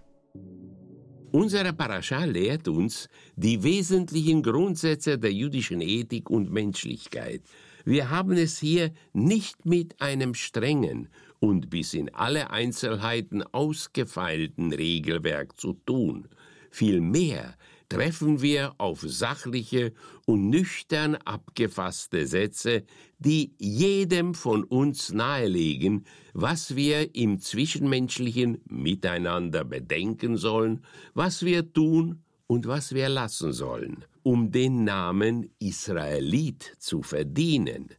Unsere 1.31 1.73
Parascha 1.73 2.23
lehrt 2.25 2.67
uns 2.67 3.07
die 3.35 3.61
wesentlichen 3.61 4.41
Grundsätze 4.41 5.19
der 5.19 5.31
jüdischen 5.31 5.79
Ethik 5.79 6.27
und 6.29 6.51
Menschlichkeit. 6.51 7.43
Wir 7.85 8.09
haben 8.09 8.31
es 8.31 8.57
hier 8.57 8.91
nicht 9.13 9.63
mit 9.63 10.01
einem 10.01 10.33
strengen 10.33 11.07
und 11.39 11.69
bis 11.69 11.93
in 11.93 12.13
alle 12.15 12.49
Einzelheiten 12.49 13.43
ausgefeilten 13.43 14.73
Regelwerk 14.73 15.59
zu 15.59 15.73
tun. 15.85 16.29
Vielmehr 16.71 17.55
treffen 17.89 18.41
wir 18.41 18.75
auf 18.77 19.01
sachliche 19.01 19.93
und 20.25 20.49
nüchtern 20.49 21.15
abgefasste 21.15 22.27
Sätze, 22.27 22.83
die 23.17 23.53
jedem 23.57 24.35
von 24.35 24.63
uns 24.63 25.11
nahelegen, 25.11 26.05
was 26.33 26.75
wir 26.75 27.15
im 27.15 27.39
zwischenmenschlichen 27.39 28.59
Miteinander 28.69 29.63
bedenken 29.65 30.37
sollen, 30.37 30.85
was 31.15 31.43
wir 31.43 31.73
tun 31.73 32.21
und 32.45 32.67
was 32.67 32.93
wir 32.93 33.09
lassen 33.09 33.53
sollen, 33.53 34.05
um 34.21 34.51
den 34.51 34.83
Namen 34.83 35.49
Israelit 35.59 36.75
zu 36.77 37.01
verdienen. 37.01 37.89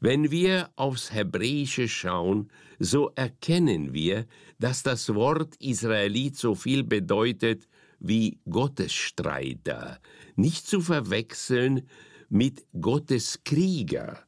Wenn 0.00 0.30
wir 0.30 0.70
aufs 0.76 1.12
Hebräische 1.12 1.88
schauen, 1.88 2.50
so 2.78 3.12
erkennen 3.14 3.92
wir, 3.92 4.26
dass 4.58 4.82
das 4.82 5.14
Wort 5.14 5.54
Israelit 5.60 6.36
so 6.36 6.54
viel 6.54 6.82
bedeutet 6.82 7.68
wie 8.02 8.38
Gottesstreiter, 8.50 10.00
nicht 10.34 10.66
zu 10.66 10.80
verwechseln 10.80 11.88
mit 12.28 12.66
Gotteskrieger. 12.80 14.18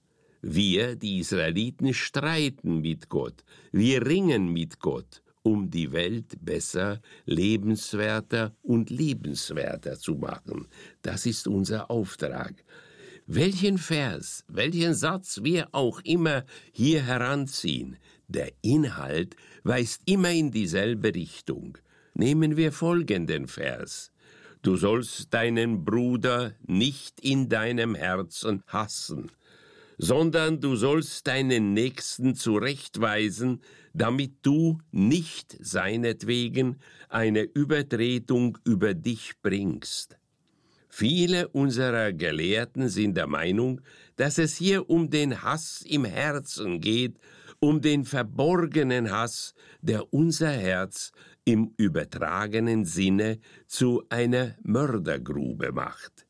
Wir, 0.43 0.95
die 0.95 1.19
Israeliten, 1.19 1.93
streiten 1.93 2.81
mit 2.81 3.09
Gott, 3.09 3.45
wir 3.73 4.07
ringen 4.07 4.53
mit 4.53 4.79
Gott, 4.79 5.23
um 5.43 5.71
die 5.71 5.93
Welt 5.93 6.37
besser, 6.41 7.01
lebenswerter 7.25 8.55
und 8.63 8.91
liebenswerter 8.91 9.99
zu 9.99 10.15
machen. 10.15 10.69
Das 11.03 11.27
ist 11.27 11.49
unser 11.49 11.91
Auftrag. 11.91 12.65
Welchen 13.27 13.79
Vers, 13.79 14.45
welchen 14.49 14.95
Satz 14.95 15.41
wir 15.43 15.69
auch 15.73 16.01
immer 16.05 16.45
hier 16.73 17.03
heranziehen, 17.03 17.97
der 18.29 18.53
Inhalt 18.63 19.35
weist 19.65 20.03
immer 20.07 20.31
in 20.31 20.51
dieselbe 20.51 21.15
Richtung. 21.15 21.79
Nehmen 22.15 22.57
wir 22.57 22.71
folgenden 22.73 23.49
Vers. 23.49 24.13
Du 24.63 24.77
sollst 24.77 25.35
deinen 25.35 25.85
Bruder 25.85 26.55
nicht 26.65 27.21
in 27.21 27.49
deinem 27.49 27.97
Herzen 27.97 28.63
hassen, 28.69 29.31
sondern 29.99 30.61
du 30.61 30.77
sollst 30.77 31.27
deinen 31.27 31.75
Nächsten 31.75 32.37
zurechtweisen, 32.37 33.61
damit 33.93 34.35
du 34.43 34.79
nicht 34.93 35.57
seinetwegen 35.61 36.79
eine 37.09 37.43
Übertretung 37.43 38.59
über 38.65 38.95
dich 38.95 39.33
bringst. 39.43 40.17
Viele 40.89 41.49
unserer 41.49 42.13
Gelehrten 42.13 42.89
sind 42.89 43.17
der 43.17 43.27
Meinung, 43.27 43.81
dass 44.15 44.39
es 44.39 44.57
hier 44.57 44.89
um 44.89 45.11
den 45.11 45.43
Hass 45.43 45.83
im 45.83 46.05
Herzen 46.05 46.81
geht, 46.81 47.19
um 47.59 47.81
den 47.81 48.05
verborgenen 48.05 49.11
Hass, 49.11 49.55
der 49.81 50.13
unser 50.13 50.53
Herz 50.53 51.13
im 51.45 51.75
übertragenen 51.77 52.85
Sinne 52.85 53.39
zu 53.67 54.03
einer 54.09 54.57
Mördergrube 54.63 55.73
macht. 55.73 56.27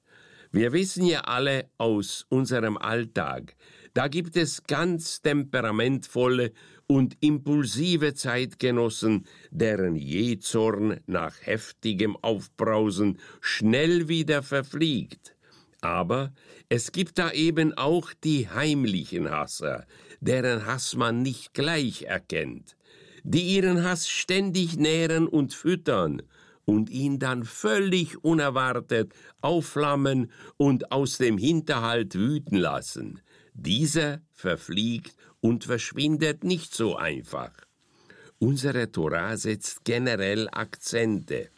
Wir 0.51 0.73
wissen 0.73 1.05
ja 1.05 1.23
alle 1.23 1.69
aus 1.79 2.27
unserem 2.29 2.77
Alltag, 2.77 3.57
da 3.93 4.09
gibt 4.09 4.37
es 4.37 4.65
ganz 4.65 5.21
temperamentvolle 5.23 6.53
und 6.87 7.17
impulsive 7.21 8.15
Zeitgenossen, 8.15 9.27
deren 9.51 9.97
Jezorn 9.97 11.01
nach 11.07 11.35
heftigem 11.43 12.17
Aufbrausen 12.17 13.19
schnell 13.41 14.09
wieder 14.09 14.43
verfliegt. 14.43 15.37
Aber 15.81 16.33
es 16.69 16.93
gibt 16.93 17.19
da 17.19 17.31
eben 17.33 17.77
auch 17.77 18.13
die 18.25 18.49
heimlichen 18.49 19.31
Hasser, 19.31 19.87
deren 20.21 20.67
Hass 20.67 20.97
man 20.97 21.23
nicht 21.23 21.53
gleich 21.53 22.03
erkennt 22.03 22.77
die 23.25 23.43
ihren 23.57 23.83
Hass 23.83 24.09
ständig 24.09 24.77
nähren 24.77 25.27
und 25.27 25.55
füttern 25.55 26.23
und 26.67 26.91
ihn 26.91 27.19
dann 27.19 27.45
völlig 27.45 28.23
unerwartet 28.23 29.13
aufflammen 29.41 30.31
und 30.57 30.93
aus 30.93 31.19
dem 31.19 31.39
Hinterhalt 31.39 32.15
wüten 32.15 32.57
lassen. 32.57 33.21
Dieser 33.55 34.21
verfliegt 34.33 35.17
und 35.41 35.65
verschwindet 35.65 36.45
nicht 36.45 36.75
so 36.75 36.97
einfach. 36.97 37.53
Unsere 38.39 38.93
Torah 38.93 39.37
setzt 39.37 39.85
generell 39.85 40.49
Akzente. 40.53 41.49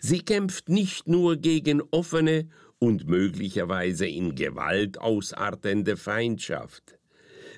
Sie 0.00 0.20
kämpft 0.20 0.68
nicht 0.68 1.08
nur 1.08 1.36
gegen 1.36 1.82
offene 1.90 2.48
und 2.78 3.08
möglicherweise 3.08 4.06
in 4.06 4.34
Gewalt 4.34 5.00
ausartende 5.00 5.96
Feindschaft. 5.96 6.98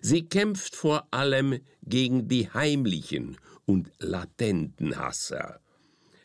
Sie 0.01 0.27
kämpft 0.27 0.77
vor 0.77 1.09
allem 1.11 1.59
gegen 1.83 2.29
die 2.29 2.49
heimlichen 2.49 3.37
und 3.69 3.93
latenten 3.99 4.99
Hasser, 4.99 5.61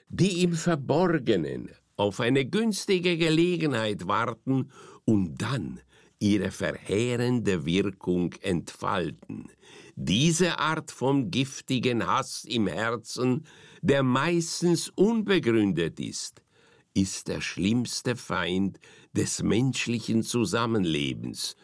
die 0.07 0.43
im 0.43 0.53
Verborgenen 0.53 1.69
auf 1.97 2.21
eine 2.21 2.45
günstige 2.45 3.17
Gelegenheit 3.17 4.07
warten 4.07 4.71
und 5.03 5.41
dann 5.41 5.81
ihre 6.19 6.51
verheerende 6.51 7.65
Wirkung 7.65 8.33
entfalten. 8.41 9.51
Diese 9.95 10.57
Art 10.57 10.89
von 10.89 11.31
giftigen 11.31 12.07
Hass 12.07 12.45
im 12.45 12.67
Herzen, 12.67 13.45
der 13.81 14.03
meistens 14.03 14.87
unbegründet 14.95 15.99
ist, 15.99 16.41
ist 16.93 17.27
der 17.27 17.41
schlimmste 17.41 18.15
Feind 18.15 18.79
des 19.11 19.43
menschlichen 19.43 20.23
Zusammenlebens. 20.23 21.57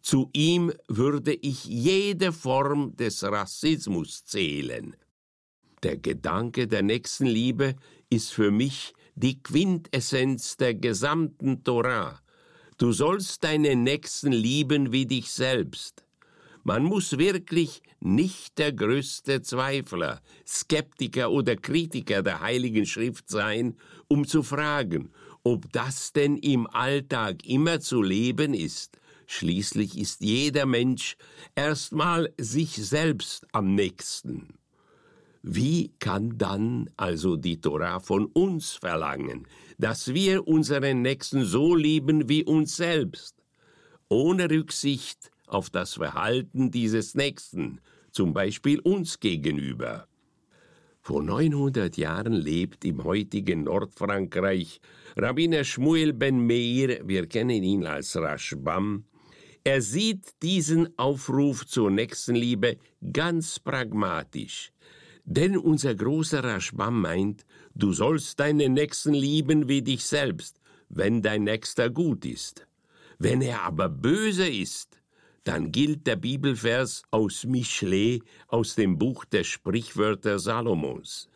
Zu 0.00 0.30
ihm 0.32 0.72
würde 0.86 1.34
ich 1.34 1.64
jede 1.64 2.32
Form 2.32 2.94
des 2.94 3.24
Rassismus 3.24 4.24
zählen. 4.24 4.94
Der 5.84 5.98
Gedanke 5.98 6.66
der 6.66 6.82
Nächstenliebe 6.82 7.76
ist 8.08 8.32
für 8.32 8.50
mich 8.50 8.94
die 9.16 9.42
Quintessenz 9.42 10.56
der 10.56 10.72
gesamten 10.72 11.62
Torah. 11.62 12.22
Du 12.78 12.92
sollst 12.92 13.44
deine 13.44 13.76
Nächsten 13.76 14.32
lieben 14.32 14.92
wie 14.92 15.04
dich 15.04 15.30
selbst. 15.30 16.06
Man 16.62 16.84
muss 16.84 17.18
wirklich 17.18 17.82
nicht 18.00 18.56
der 18.56 18.72
größte 18.72 19.42
Zweifler, 19.42 20.22
Skeptiker 20.46 21.30
oder 21.30 21.54
Kritiker 21.54 22.22
der 22.22 22.40
Heiligen 22.40 22.86
Schrift 22.86 23.28
sein, 23.28 23.76
um 24.08 24.26
zu 24.26 24.42
fragen, 24.42 25.10
ob 25.42 25.70
das 25.70 26.14
denn 26.14 26.38
im 26.38 26.66
Alltag 26.66 27.44
immer 27.44 27.80
zu 27.80 28.00
leben 28.00 28.54
ist. 28.54 28.98
Schließlich 29.26 29.98
ist 29.98 30.22
jeder 30.22 30.64
Mensch 30.64 31.18
erstmal 31.54 32.32
sich 32.38 32.74
selbst 32.74 33.46
am 33.52 33.74
nächsten. 33.74 34.63
Wie 35.46 35.92
kann 35.98 36.38
dann 36.38 36.88
also 36.96 37.36
die 37.36 37.60
Tora 37.60 38.00
von 38.00 38.24
uns 38.32 38.72
verlangen, 38.72 39.46
dass 39.76 40.14
wir 40.14 40.48
unseren 40.48 41.02
Nächsten 41.02 41.44
so 41.44 41.74
lieben 41.74 42.30
wie 42.30 42.44
uns 42.44 42.78
selbst, 42.78 43.36
ohne 44.08 44.50
Rücksicht 44.50 45.30
auf 45.46 45.68
das 45.68 45.94
Verhalten 45.94 46.70
dieses 46.70 47.14
Nächsten, 47.14 47.82
zum 48.10 48.32
Beispiel 48.32 48.80
uns 48.80 49.20
gegenüber? 49.20 50.08
Vor 51.02 51.22
900 51.22 51.94
Jahren 51.98 52.32
lebt 52.32 52.82
im 52.86 53.04
heutigen 53.04 53.64
Nordfrankreich 53.64 54.80
Rabbiner 55.14 55.64
Shmuel 55.64 56.14
ben 56.14 56.46
Meir, 56.46 57.06
wir 57.06 57.26
kennen 57.26 57.62
ihn 57.62 57.84
als 57.84 58.16
Rashbam. 58.16 59.04
Er 59.62 59.82
sieht 59.82 60.42
diesen 60.42 60.98
Aufruf 60.98 61.66
zur 61.66 61.90
Nächstenliebe 61.90 62.78
ganz 63.12 63.58
pragmatisch. 63.58 64.72
Denn 65.24 65.56
unser 65.56 65.94
großer 65.94 66.44
Raschbam 66.44 67.00
meint, 67.00 67.46
du 67.74 67.92
sollst 67.92 68.38
deinen 68.40 68.74
Nächsten 68.74 69.14
lieben 69.14 69.68
wie 69.68 69.82
dich 69.82 70.04
selbst, 70.04 70.60
wenn 70.88 71.22
dein 71.22 71.44
Nächster 71.44 71.88
gut 71.88 72.26
ist. 72.26 72.66
Wenn 73.18 73.40
er 73.40 73.62
aber 73.62 73.88
böse 73.88 74.46
ist, 74.46 75.00
dann 75.44 75.72
gilt 75.72 76.06
der 76.06 76.16
Bibelvers 76.16 77.02
aus 77.10 77.44
Michelet 77.44 78.22
aus 78.48 78.74
dem 78.74 78.98
Buch 78.98 79.24
der 79.24 79.44
Sprichwörter 79.44 80.38
Salomons, 80.38 81.28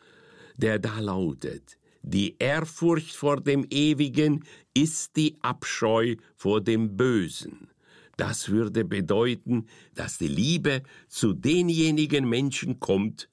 der 0.55 0.79
da 0.79 0.99
lautet, 0.99 1.77
die 2.01 2.35
Ehrfurcht 2.39 3.15
vor 3.15 3.41
dem 3.41 3.65
Ewigen 3.69 4.45
ist 4.73 5.15
die 5.15 5.37
Abscheu 5.41 6.15
vor 6.35 6.61
dem 6.61 6.95
Bösen. 6.95 7.69
Das 8.17 8.49
würde 8.49 8.83
bedeuten, 8.83 9.67
dass 9.95 10.17
die 10.17 10.27
Liebe 10.27 10.83
zu 11.07 11.33
denjenigen 11.33 12.27
Menschen 12.27 12.79
kommt, 12.79 13.29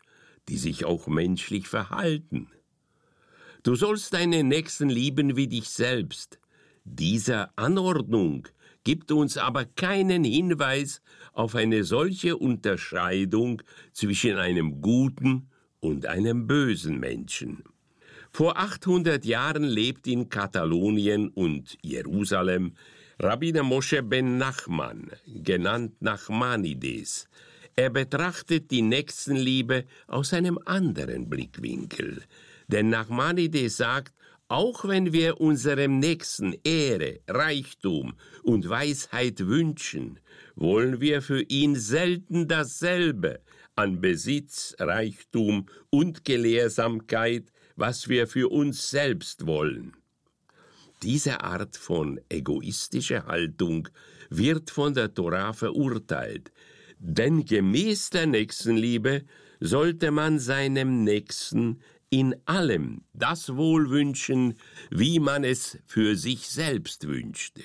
die 0.49 0.59
sich 0.59 0.85
auch 0.85 1.07
menschlich 1.07 1.69
verhalten. 1.69 2.49
Du 3.63 3.75
sollst 3.75 4.15
deinen 4.15 4.49
Nächsten 4.49 4.89
lieben 4.89 5.37
wie 5.37 5.49
dich 5.49 5.69
selbst. 5.69 6.39
Dieser 6.85 7.51
Anordnung 7.57 8.47
gibt 8.85 9.11
uns 9.11 9.37
aber 9.37 9.65
keinen 9.65 10.23
Hinweis 10.23 11.03
auf 11.33 11.57
eine 11.57 11.83
solche 11.83 12.37
Unterscheidung 12.37 13.63
zwischen 13.93 14.37
einem 14.37 14.81
guten 14.81 15.49
und 15.81 16.07
einem 16.07 16.47
bösen 16.47 17.01
Menschen. 17.01 17.65
Vor 18.31 18.57
800 18.57 19.25
Jahren 19.25 19.65
lebt 19.65 20.07
in 20.07 20.29
Katalonien 20.29 21.29
und 21.29 21.77
Jerusalem 21.83 22.75
Rabbiner 23.19 23.63
Moshe 23.63 24.03
ben 24.03 24.37
Nachman, 24.37 25.11
genannt 25.27 26.01
Nachmanides. 26.01 27.29
Er 27.79 27.91
betrachtet 27.91 28.71
die 28.71 28.81
Nächstenliebe 28.81 29.85
aus 30.07 30.33
einem 30.33 30.59
anderen 30.65 31.29
Blickwinkel. 31.29 32.23
Denn 32.69 32.89
Nachmanides 32.89 33.77
sagt, 33.77 34.15
auch 34.49 34.89
wenn 34.89 35.13
wir 35.13 35.43
unserem 35.43 35.99
Nächsten 35.99 36.57
Ehre, 36.65 37.21
Reichtum 37.29 38.15
und 38.43 38.67
Weisheit 38.67 39.41
wünschen, 39.41 40.21
wollen 40.55 41.03
wir 41.03 41.21
für 41.21 41.43
ihn 41.43 41.77
selten 41.77 42.49
dasselbe 42.49 43.41
an 43.75 44.01
Besitz, 44.01 44.75
Reichtum 44.79 45.67
und 45.91 46.25
Gelehrsamkeit, 46.25 47.53
was 47.75 48.09
wir 48.09 48.27
für 48.27 48.51
uns 48.51 48.89
selbst 48.89 49.47
wollen. 49.47 49.93
Diese 51.03 51.43
Art 51.43 51.77
von 51.77 52.19
egoistischer 52.31 53.27
Haltung 53.27 53.89
wird 54.31 54.71
von 54.71 54.95
der 54.95 55.13
Torah 55.13 55.53
verurteilt, 55.53 56.53
denn 57.09 57.45
gemäß 57.45 58.11
der 58.11 58.27
Nächstenliebe 58.27 59.25
sollte 59.61 60.11
man 60.11 60.41
seinem 60.41 61.05
Nächsten 61.05 61.81
in 62.11 62.35
allem 62.47 63.03
das 63.13 63.55
Wohl 63.55 63.91
wünschen, 63.91 64.55
wie 64.91 65.21
man 65.21 65.45
es 65.45 65.79
für 65.87 66.17
sich 66.17 66.49
selbst 66.49 67.07
wünschte. 67.07 67.63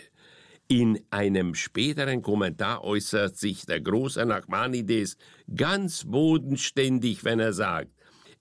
In 0.68 1.02
einem 1.10 1.56
späteren 1.56 2.22
Kommentar 2.22 2.84
äußert 2.84 3.36
sich 3.36 3.66
der 3.66 3.82
große 3.82 4.26
Nachmanides 4.26 5.18
ganz 5.54 6.06
bodenständig, 6.06 7.24
wenn 7.24 7.40
er 7.40 7.54
sagt, 7.54 7.92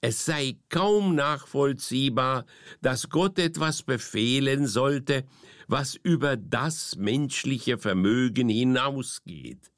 es 0.02 0.26
sei 0.26 0.56
kaum 0.68 1.14
nachvollziehbar, 1.14 2.44
dass 2.82 3.08
Gott 3.08 3.38
etwas 3.38 3.82
befehlen 3.82 4.66
sollte, 4.66 5.24
was 5.66 5.94
über 5.94 6.36
das 6.36 6.96
menschliche 6.96 7.78
Vermögen 7.78 8.48
hinausgeht. 8.50 9.69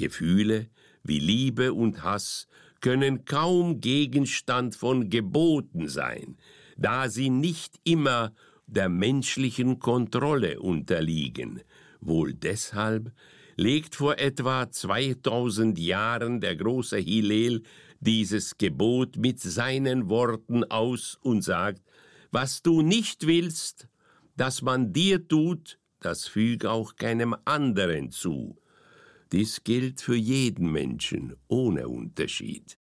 Gefühle 0.00 0.70
wie 1.04 1.18
Liebe 1.18 1.74
und 1.74 2.02
Hass 2.02 2.48
können 2.80 3.26
kaum 3.26 3.82
Gegenstand 3.82 4.74
von 4.74 5.10
Geboten 5.10 5.88
sein, 5.88 6.38
da 6.78 7.10
sie 7.10 7.28
nicht 7.28 7.78
immer 7.84 8.32
der 8.66 8.88
menschlichen 8.88 9.78
Kontrolle 9.78 10.60
unterliegen. 10.60 11.60
Wohl 12.00 12.32
deshalb 12.32 13.12
legt 13.56 13.94
vor 13.94 14.18
etwa 14.18 14.70
2000 14.70 15.78
Jahren 15.78 16.40
der 16.40 16.56
große 16.56 16.96
Hillel 16.96 17.62
dieses 18.00 18.56
Gebot 18.56 19.18
mit 19.18 19.38
seinen 19.38 20.08
Worten 20.08 20.64
aus 20.64 21.18
und 21.20 21.42
sagt, 21.42 21.82
was 22.30 22.62
du 22.62 22.80
nicht 22.80 23.26
willst, 23.26 23.86
dass 24.34 24.62
man 24.62 24.94
dir 24.94 25.28
tut, 25.28 25.78
das 26.00 26.26
füg 26.26 26.64
auch 26.64 26.96
keinem 26.96 27.36
anderen 27.44 28.10
zu. 28.10 28.59
Dies 29.32 29.62
gilt 29.62 30.00
für 30.00 30.16
jeden 30.16 30.72
Menschen 30.72 31.36
ohne 31.46 31.86
Unterschied. 31.86 32.76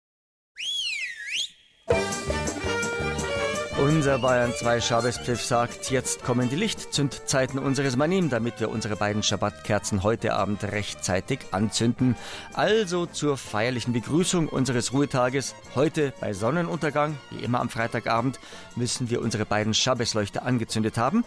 Unser 3.77 4.17
Bayern 4.17 4.51
2 4.51 4.81
Schabespfiff 4.81 5.41
sagt, 5.41 5.91
jetzt 5.91 6.23
kommen 6.23 6.49
die 6.49 6.55
Lichtzündzeiten 6.55 7.59
unseres 7.59 7.95
Manim, 7.95 8.29
damit 8.29 8.59
wir 8.59 8.71
unsere 8.71 8.95
beiden 8.95 9.21
Schabbatkerzen 9.21 10.01
heute 10.01 10.33
Abend 10.33 10.63
rechtzeitig 10.63 11.39
anzünden. 11.51 12.15
Also 12.53 13.05
zur 13.05 13.37
feierlichen 13.37 13.93
Begrüßung 13.93 14.49
unseres 14.49 14.91
Ruhetages. 14.91 15.53
Heute 15.75 16.13
bei 16.19 16.33
Sonnenuntergang, 16.33 17.15
wie 17.29 17.43
immer 17.43 17.59
am 17.59 17.69
Freitagabend, 17.69 18.39
müssen 18.75 19.11
wir 19.11 19.21
unsere 19.21 19.45
beiden 19.45 19.75
Schabbesleuchter 19.75 20.43
angezündet 20.43 20.97
haben. 20.97 21.23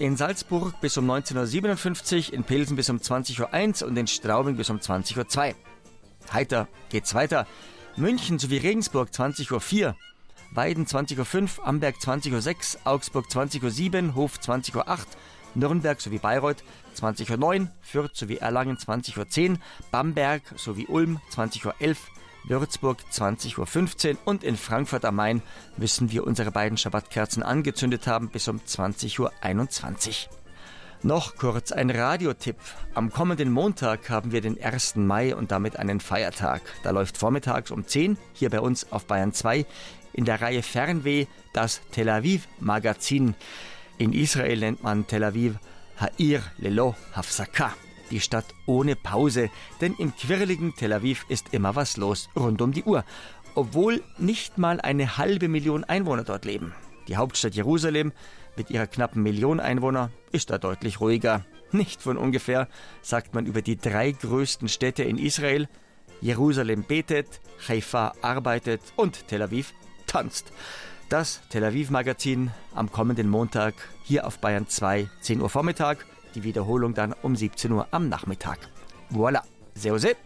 In 0.00 0.16
Salzburg 0.16 0.80
bis 0.80 0.98
um 0.98 1.08
19.57 1.08 2.28
Uhr, 2.28 2.34
in 2.34 2.42
Pilsen 2.42 2.74
bis 2.74 2.90
um 2.90 2.98
20.01 2.98 3.82
Uhr 3.82 3.88
und 3.88 3.96
in 3.96 4.08
Straubing 4.08 4.56
bis 4.56 4.68
um 4.68 4.78
20.02 4.78 5.50
Uhr. 5.50 5.54
Heiter 6.32 6.66
geht's 6.88 7.14
weiter. 7.14 7.46
München 7.96 8.40
sowie 8.40 8.56
Regensburg 8.56 9.10
20.04 9.10 9.86
Uhr. 9.86 9.96
Weiden 10.52 10.86
20.05 10.86 11.58
Uhr, 11.60 11.66
Amberg 11.66 11.96
20.06 11.96 12.74
Uhr, 12.74 12.92
Augsburg 12.92 13.26
20.07 13.26 14.08
Uhr, 14.08 14.14
Hof 14.16 14.38
20.08 14.38 14.76
Uhr, 14.76 15.06
Nürnberg 15.54 16.00
sowie 16.00 16.18
Bayreuth 16.18 16.64
20.09 16.96 17.60
Uhr, 17.60 17.68
Fürth 17.80 18.14
sowie 18.14 18.38
Erlangen 18.38 18.76
20.10 18.76 19.50
Uhr, 19.50 19.58
Bamberg 19.92 20.42
sowie 20.56 20.88
Ulm 20.88 21.20
20.11 21.32 21.66
Uhr, 21.66 21.96
Würzburg 22.46 22.98
20.15 23.10 24.10
Uhr 24.10 24.18
und 24.24 24.44
in 24.44 24.56
Frankfurt 24.56 25.04
am 25.04 25.16
Main 25.16 25.42
müssen 25.76 26.10
wir 26.10 26.26
unsere 26.26 26.50
beiden 26.50 26.76
Schabbatkerzen 26.76 27.42
angezündet 27.42 28.06
haben 28.06 28.28
bis 28.28 28.48
um 28.48 28.58
20.21 28.58 29.18
Uhr. 29.20 29.30
Noch 31.02 31.36
kurz 31.36 31.70
ein 31.70 31.90
Radiotipp. 31.90 32.56
Am 32.94 33.10
kommenden 33.10 33.52
Montag 33.52 34.08
haben 34.08 34.32
wir 34.32 34.40
den 34.40 34.62
1. 34.62 34.96
Mai 34.96 35.34
und 35.34 35.52
damit 35.52 35.78
einen 35.78 36.00
Feiertag. 36.00 36.62
Da 36.82 36.90
läuft 36.90 37.18
vormittags 37.18 37.70
um 37.70 37.86
10 37.86 38.16
hier 38.32 38.48
bei 38.48 38.60
uns 38.60 38.90
auf 38.90 39.04
Bayern 39.06 39.32
2 39.34 39.66
in 40.14 40.24
der 40.24 40.40
Reihe 40.40 40.62
Fernweh 40.62 41.26
das 41.52 41.82
Tel 41.90 42.08
Aviv 42.08 42.48
Magazin. 42.58 43.34
In 43.98 44.12
Israel 44.12 44.60
nennt 44.60 44.82
man 44.82 45.06
Tel 45.06 45.24
Aviv 45.24 45.56
Ha'ir 46.00 46.42
Lelo 46.58 46.94
Hafsaka, 47.12 47.74
die 48.14 48.20
Stadt 48.20 48.54
ohne 48.66 48.94
Pause, 48.94 49.50
denn 49.80 49.96
im 49.98 50.14
quirligen 50.14 50.76
Tel 50.76 50.92
Aviv 50.92 51.26
ist 51.28 51.52
immer 51.52 51.74
was 51.74 51.96
los 51.96 52.28
rund 52.36 52.62
um 52.62 52.70
die 52.70 52.84
Uhr, 52.84 53.04
obwohl 53.56 54.04
nicht 54.18 54.56
mal 54.56 54.80
eine 54.80 55.18
halbe 55.18 55.48
Million 55.48 55.82
Einwohner 55.82 56.22
dort 56.22 56.44
leben. 56.44 56.72
Die 57.08 57.16
Hauptstadt 57.16 57.56
Jerusalem 57.56 58.12
mit 58.56 58.70
ihrer 58.70 58.86
knappen 58.86 59.20
Million 59.20 59.58
Einwohner 59.58 60.12
ist 60.30 60.50
da 60.50 60.58
deutlich 60.58 61.00
ruhiger. 61.00 61.44
Nicht 61.72 62.02
von 62.02 62.16
ungefähr 62.16 62.68
sagt 63.02 63.34
man 63.34 63.46
über 63.46 63.62
die 63.62 63.76
drei 63.76 64.12
größten 64.12 64.68
Städte 64.68 65.02
in 65.02 65.18
Israel, 65.18 65.68
Jerusalem 66.20 66.84
betet, 66.84 67.40
Haifa 67.66 68.12
arbeitet 68.22 68.80
und 68.94 69.26
Tel 69.26 69.42
Aviv 69.42 69.74
tanzt. 70.06 70.52
Das 71.08 71.40
Tel 71.48 71.64
Aviv 71.64 71.90
Magazin 71.90 72.52
am 72.76 72.92
kommenden 72.92 73.28
Montag 73.28 73.74
hier 74.04 74.24
auf 74.24 74.38
Bayern 74.38 74.68
2, 74.68 75.08
10 75.20 75.40
Uhr 75.40 75.50
Vormittag, 75.50 76.06
die 76.34 76.44
Wiederholung 76.44 76.94
dann 76.94 77.14
um 77.22 77.36
17 77.36 77.72
Uhr 77.72 77.86
am 77.90 78.08
Nachmittag. 78.08 78.58
Voilà, 79.10 79.42
Seose. 79.74 80.16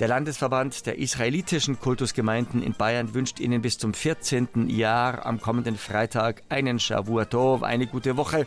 Der 0.00 0.06
Landesverband 0.06 0.86
der 0.86 0.98
israelitischen 0.98 1.80
Kultusgemeinden 1.80 2.62
in 2.62 2.72
Bayern 2.72 3.14
wünscht 3.14 3.40
Ihnen 3.40 3.62
bis 3.62 3.78
zum 3.78 3.94
14. 3.94 4.68
Jahr 4.68 5.26
am 5.26 5.40
kommenden 5.40 5.76
Freitag 5.76 6.42
einen 6.48 6.78
Shavuot 6.78 7.62
eine 7.64 7.88
gute 7.88 8.16
Woche. 8.16 8.46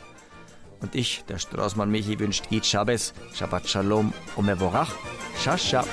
Und 0.79 0.95
ich, 0.95 1.25
der 1.27 1.37
Straßmann 1.37 1.91
Michi, 1.91 2.19
wünscht 2.19 2.45
Eid 2.51 2.65
Shabbos, 2.65 3.13
Shabbat 3.33 3.67
Shalom, 3.67 4.13
Omevorach, 4.37 4.95
Shasha. 5.37 5.83